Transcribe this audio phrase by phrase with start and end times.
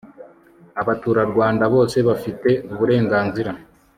[0.81, 3.51] abaturarwanda bose bafite uburenganzira